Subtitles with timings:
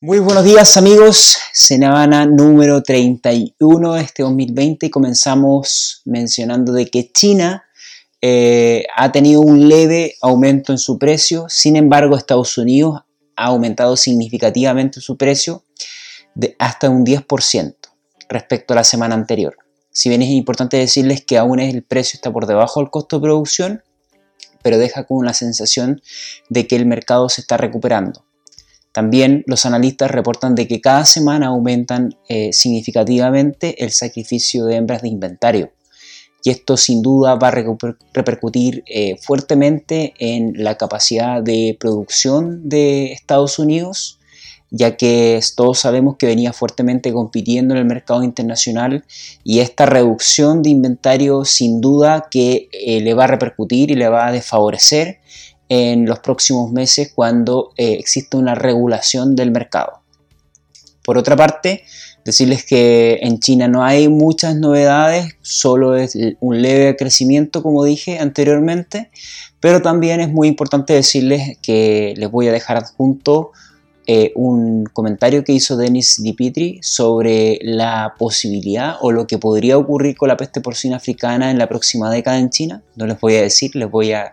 [0.00, 7.10] Muy buenos días amigos, semana número 31 de este 2020 y comenzamos mencionando de que
[7.10, 7.64] China
[8.22, 13.00] eh, ha tenido un leve aumento en su precio, sin embargo Estados Unidos
[13.34, 15.64] ha aumentado significativamente su precio
[16.36, 17.74] de hasta un 10%
[18.28, 19.56] respecto a la semana anterior.
[19.90, 23.22] Si bien es importante decirles que aún el precio está por debajo del costo de
[23.22, 23.82] producción,
[24.62, 26.02] pero deja con una sensación
[26.50, 28.27] de que el mercado se está recuperando.
[28.98, 35.02] También los analistas reportan de que cada semana aumentan eh, significativamente el sacrificio de hembras
[35.02, 35.70] de inventario.
[36.42, 43.12] Y esto sin duda va a repercutir eh, fuertemente en la capacidad de producción de
[43.12, 44.18] Estados Unidos,
[44.72, 49.04] ya que todos sabemos que venía fuertemente compitiendo en el mercado internacional
[49.44, 54.08] y esta reducción de inventario sin duda que eh, le va a repercutir y le
[54.08, 55.20] va a desfavorecer
[55.68, 60.00] en los próximos meses cuando eh, existe una regulación del mercado.
[61.04, 61.84] Por otra parte,
[62.24, 68.18] decirles que en China no hay muchas novedades, solo es un leve crecimiento como dije
[68.18, 69.10] anteriormente,
[69.60, 73.52] pero también es muy importante decirles que les voy a dejar adjunto
[74.10, 80.16] eh, un comentario que hizo Denis Dipitri sobre la posibilidad o lo que podría ocurrir
[80.16, 82.82] con la peste porcina africana en la próxima década en China.
[82.96, 84.32] No les voy a decir, les voy a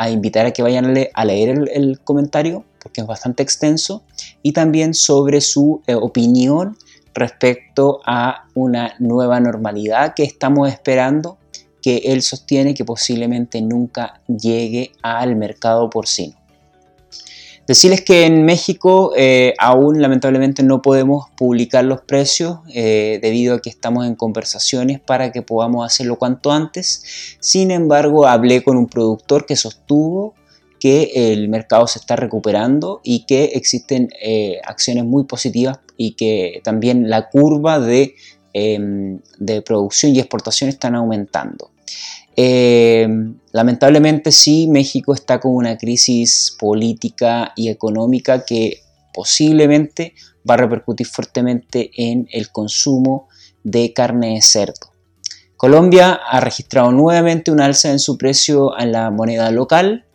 [0.00, 4.02] a invitar a que vayan a leer el, comentario, porque es bastante extenso,
[4.42, 6.78] y también sobre su eh, opinión
[7.12, 11.36] respecto a una nueva normalidad que estamos esperando,
[11.82, 16.34] que él sostiene que posiblemente nunca llegue al mercado porcino.
[17.66, 23.60] Decirles que en México eh, aún lamentablemente no podemos publicar los precios eh, debido a
[23.60, 27.36] que estamos en conversaciones para que podamos hacerlo cuanto antes.
[27.38, 30.34] Sin embargo, hablé con un productor que sostuvo
[30.80, 36.62] que el mercado se está recuperando y que existen eh, acciones muy positivas y que
[36.64, 38.16] también la curva de,
[38.54, 41.70] em, de producción y exportación están aumentando.
[42.42, 43.06] Eh,
[43.52, 48.80] lamentablemente sí, México está con una crisis política y económica que
[49.12, 50.14] posiblemente
[50.48, 53.28] va a repercutir fuertemente en el consumo
[53.62, 54.94] de carne de cerdo.
[55.58, 60.06] Colombia ha registrado nuevamente un alza en su precio en la moneda local,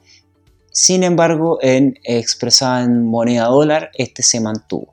[0.71, 4.91] sin embargo, en expresada en moneda dólar, este se mantuvo.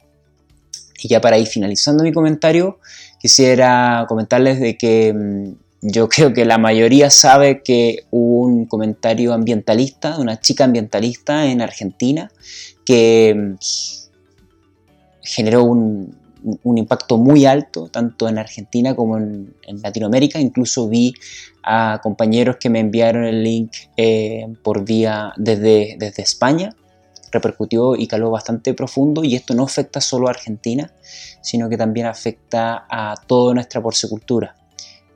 [1.03, 2.78] Y ya para ir finalizando mi comentario,
[3.19, 9.34] quisiera comentarles de que mm, yo creo que la mayoría sabe que hubo un comentario
[9.34, 12.31] ambientalista, de una chica ambientalista en Argentina,
[12.87, 13.54] que mm,
[15.22, 16.21] generó un,
[16.65, 20.38] impacto muy alto, tanto en Argentina como en, Latinoamérica.
[20.41, 21.15] Incluso vi
[21.65, 26.76] a compañeros que me enviaron el link eh, por vía desde, desde España.
[27.32, 30.92] Repercutió y caló bastante profundo y esto no afecta solo a Argentina,
[31.41, 34.62] sino que también afecta a toda nuestra porcicultura.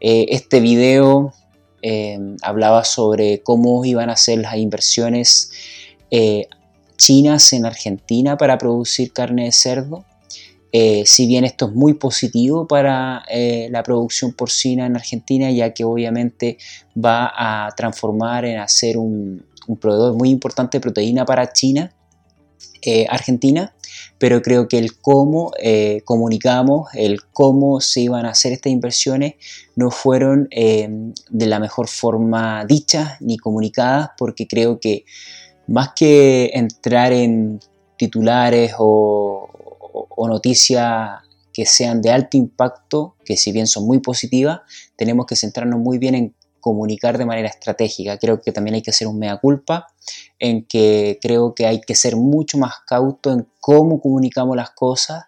[0.01, 1.33] Eh, este video
[1.83, 5.51] eh, hablaba sobre cómo iban a ser las inversiones
[6.11, 6.49] eh,
[6.97, 10.05] chinas en Argentina para producir carne de cerdo.
[11.05, 13.23] si bien esto es muy positivo para
[13.71, 16.59] la producción porcina en Argentina, ya que obviamente
[16.95, 21.93] va a transformar en hacer un, un proveedor muy importante de proteína para China,
[23.09, 23.75] Argentina,
[24.19, 29.35] pero creo que el cómo eh, comunicamos, el cómo se iban a hacer estas inversiones,
[29.75, 30.89] no fueron eh,
[31.29, 35.05] de la mejor forma dichas ni comunicadas, porque creo que
[35.67, 37.61] más que entrar en
[37.97, 39.49] titulares o,
[39.93, 41.21] o noticias
[41.57, 44.61] que sean de alto impacto, que si bien son muy positivas,
[44.95, 46.35] tenemos que centrarnos muy bien en
[46.67, 48.19] comunicar de manera estratégica.
[48.19, 49.87] Creo que también hay que hacer un mea culpa
[50.41, 55.27] en que creo que hay que ser mucho más cauto en cómo comunicamos las cosas,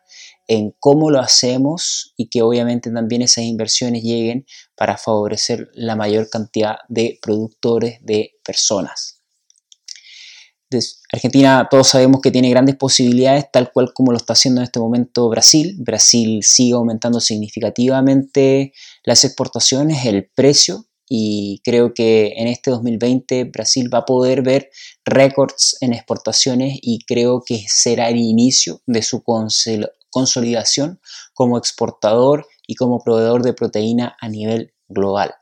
[0.48, 6.28] en cómo lo hacemos y que obviamente también esas inversiones lleguen para favorecer la mayor
[6.28, 9.22] cantidad de productores, de personas.
[11.12, 14.80] Argentina todos sabemos que tiene grandes posibilidades, tal cual como lo está haciendo en este
[14.80, 15.76] momento Brasil.
[15.78, 18.72] Brasil sigue aumentando significativamente
[19.04, 24.70] las exportaciones, el precio y creo que en este 2020 Brasil va a poder ver
[25.04, 29.22] récords en exportaciones y creo que será el inicio de su
[30.10, 31.00] consolidación
[31.32, 35.34] como exportador y como proveedor de proteína a nivel global.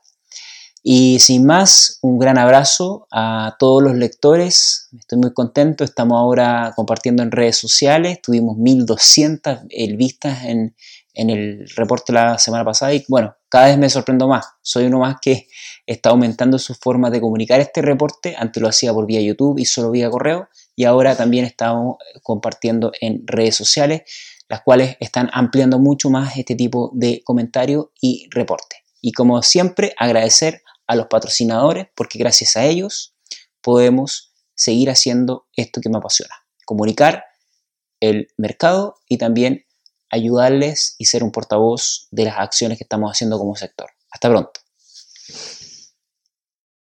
[0.89, 4.87] Y sin más, un gran abrazo a todos los lectores.
[4.97, 5.83] Estoy muy contento.
[5.83, 8.21] Estamos ahora compartiendo en redes sociales.
[8.21, 9.63] Tuvimos 1200
[9.97, 10.77] vistas en,
[11.13, 14.45] en el reporte la semana pasada y bueno, cada vez me sorprendo más.
[14.61, 15.47] Soy uno más que
[15.85, 18.35] está aumentando su forma de comunicar este reporte.
[18.37, 22.91] Antes lo hacía por vía YouTube y solo vía correo y ahora también estamos compartiendo
[23.01, 24.01] en redes sociales,
[24.49, 28.79] las cuales están ampliando mucho más este tipo de comentarios y reportes.
[29.01, 33.15] Y como siempre, agradecer a los patrocinadores porque gracias a ellos
[33.61, 36.33] podemos seguir haciendo esto que me apasiona,
[36.65, 37.23] comunicar
[37.99, 39.66] el mercado y también
[40.09, 43.89] ayudarles y ser un portavoz de las acciones que estamos haciendo como sector.
[44.11, 44.51] Hasta pronto.